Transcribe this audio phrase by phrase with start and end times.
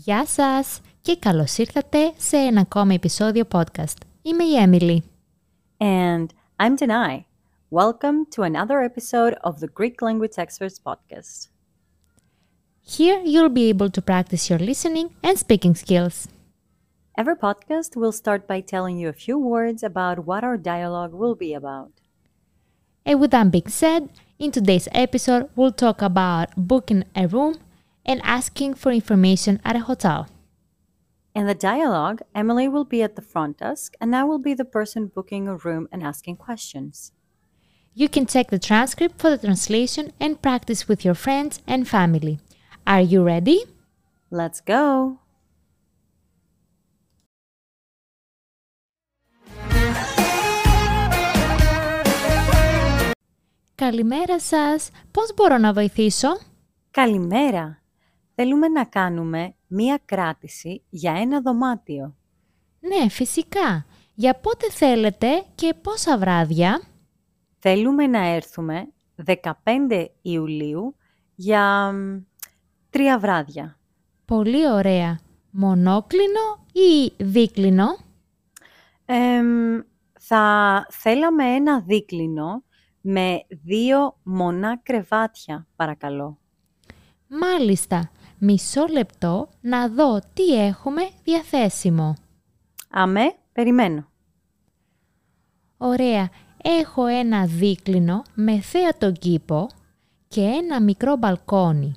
[0.00, 3.96] Γεια σας και καλώς ήρθατε σε ένα ακόμα επεισόδιο podcast.
[4.22, 4.98] Είμαι η Emily.
[5.78, 6.26] And
[6.58, 7.24] I'm Denai.
[7.70, 11.48] Welcome to another episode of the Greek Language Experts podcast.
[12.96, 16.28] Here you'll be able to practice your listening and speaking skills.
[17.18, 21.34] Every podcast will start by telling you a few words about what our dialogue will
[21.34, 21.92] be about.
[23.06, 24.02] And with that being said,
[24.38, 27.54] in today's episode, we'll talk about booking a room
[28.04, 30.28] and asking for information at a hotel.
[31.34, 34.64] In the dialogue, Emily will be at the front desk and I will be the
[34.64, 37.12] person booking a room and asking questions.
[37.94, 42.38] You can check the transcript for the translation and practice with your friends and family.
[42.86, 43.64] Are you ready?
[44.30, 45.18] Let's go!
[53.74, 54.90] Καλημέρα σας.
[55.10, 56.28] Πώς μπορώ να βοηθήσω?
[56.90, 57.79] Καλημέρα!
[58.43, 62.15] Θέλουμε να κάνουμε μία κράτηση για ένα δωμάτιο.
[62.79, 63.85] Ναι, φυσικά.
[64.13, 66.81] Για πότε θέλετε και πόσα βράδια;
[67.59, 68.87] Θέλουμε να έρθουμε
[69.25, 69.43] 15
[70.21, 70.95] Ιουλίου
[71.35, 72.17] για μ,
[72.89, 73.79] τρία βράδια.
[74.25, 75.19] Πολύ ωραία.
[75.51, 77.87] Μονόκλινο ή δίκλινο;
[79.05, 79.79] Εμ,
[80.19, 82.63] θα θέλαμε ένα δίκλινο
[83.01, 86.37] με δύο μονά κρεβάτια, παρακαλώ.
[87.27, 88.11] Μάλιστα.
[88.43, 92.15] Μισό λεπτό να δω τι έχουμε διαθέσιμο.
[92.89, 94.07] Αμέ, περιμένω.
[95.77, 96.29] Ωραία.
[96.63, 99.69] Έχω ένα δίκλινο με θέα τον κήπο
[100.27, 101.93] και ένα μικρό μπαλκόνι.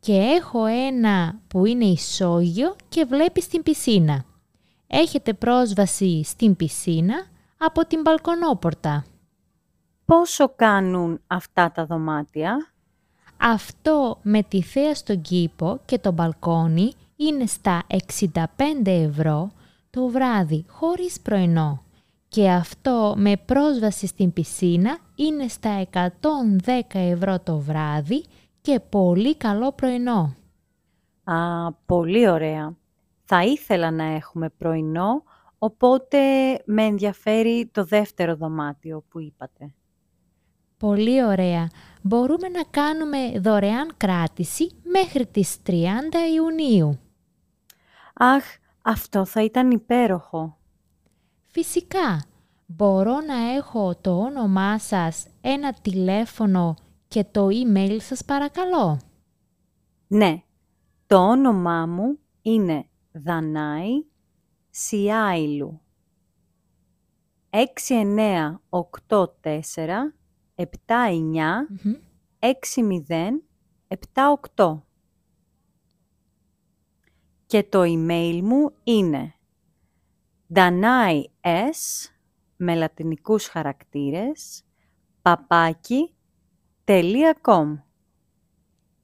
[0.00, 4.24] Και έχω ένα που είναι ισόγειο και βλέπει στην πισίνα.
[4.86, 7.26] Έχετε πρόσβαση στην πισίνα
[7.58, 9.04] από την μπαλκονόπορτα.
[10.04, 12.72] Πόσο κάνουν αυτά τα δωμάτια;
[13.40, 17.82] Αυτό με τη θέα στον κήπο και το μπαλκόνι είναι στα
[18.32, 18.38] 65
[18.84, 19.50] ευρώ
[19.90, 21.82] το βράδυ χωρίς πρωινό.
[22.28, 26.00] Και αυτό με πρόσβαση στην πισίνα είναι στα 110
[26.90, 28.24] ευρώ το βράδυ
[28.60, 30.34] και πολύ καλό πρωινό.
[31.24, 32.76] Α, πολύ ωραία.
[33.24, 35.22] Θα ήθελα να έχουμε πρωινό,
[35.58, 36.18] οπότε
[36.64, 39.74] με ενδιαφέρει το δεύτερο δωμάτιο που είπατε.
[40.76, 41.68] Πολύ ωραία.
[42.06, 45.72] Μπορούμε να κάνουμε δωρεάν κράτηση μέχρι τις 30
[46.34, 46.98] Ιουνίου.
[48.14, 48.44] Αχ,
[48.82, 50.58] αυτό θα ήταν υπέροχο.
[51.46, 52.24] Φυσικά,
[52.66, 56.74] μπορώ να έχω το όνομά σας, ένα τηλέφωνο
[57.08, 59.00] και το email σας παρακαλώ.
[60.06, 60.42] Ναι,
[61.06, 64.04] το όνομά μου είναι Δανάη
[64.70, 65.80] Σιάιλου.
[67.50, 67.58] 6984
[70.56, 71.94] 79 Μμμ.
[72.38, 73.42] 60
[74.54, 74.82] 78.
[77.46, 79.34] Και το email μου είναι
[80.54, 81.22] danais
[82.56, 84.64] με λατινικούς χαρακτήρες
[85.22, 86.10] παπάκι
[87.42, 87.78] .com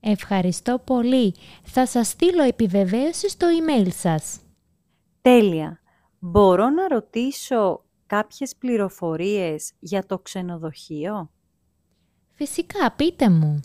[0.00, 1.34] Ευχαριστώ πολύ.
[1.62, 4.40] Θα σας στείλω επιβεβαίωσης στο email σας.
[5.20, 5.80] Τέλεια.
[6.18, 11.30] Μπορώ να ρωτήσω κάποιες πληροφορίες για το ξενοδοχείο;
[12.42, 13.60] Φυσικά, πείτε μου.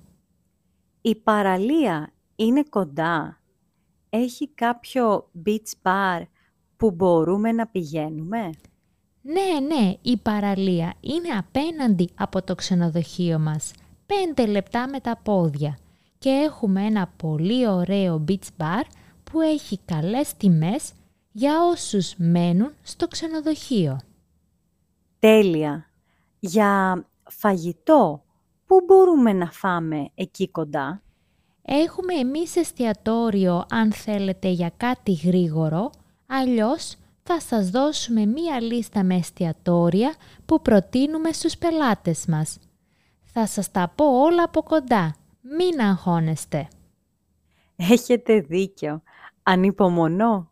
[1.01, 3.41] Η παραλία είναι κοντά.
[4.09, 6.21] Έχει κάποιο beach bar
[6.77, 8.49] που μπορούμε να πηγαίνουμε;
[9.21, 13.71] Ναι, ναι, η παραλία είναι απέναντι από το ξενοδοχείο μας.
[14.05, 15.77] Πέντε λεπτά με τα πόδια.
[16.17, 18.83] Και έχουμε ένα πολύ ωραίο beach bar
[19.23, 20.91] που έχει καλές τιμές
[21.31, 23.99] για όσους μένουν στο ξενοδοχείο.
[25.19, 25.85] Τέλεια.
[26.39, 28.24] Για φαγητό,
[28.65, 31.01] πού μπορούμε να φάμε εκεί κοντά;
[31.61, 35.89] Έχουμε εμείς εστιατόριο αν θέλετε για κάτι γρήγορο,
[36.27, 40.15] αλλιώς θα σας δώσουμε μία λίστα με εστιατόρια
[40.45, 42.59] που προτείνουμε στους πελάτες μας.
[43.23, 45.15] Θα σας τα πω όλα από κοντά.
[45.41, 46.67] Μην αγχώνεστε.
[47.75, 49.01] Έχετε δίκιο.
[49.43, 50.51] Ανυπομονώ.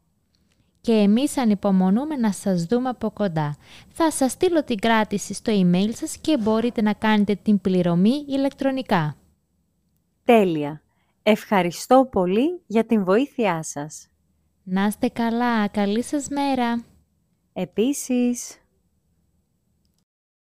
[0.85, 3.57] Και εμείς ανυπομονούμε να σας δούμε από κοντά.
[3.89, 9.15] Θα σας στείλω την κράτηση στο email σας και μπορείτε να κάνετε την πληρωμή ηλεκτρονικά.
[10.24, 10.81] Τέλεια.
[11.24, 14.07] Ευχαριστώ πολύ για την βοήθειά σας.
[14.63, 16.83] Να είστε καλά, καλή σας μέρα!
[17.53, 18.62] Επίσης...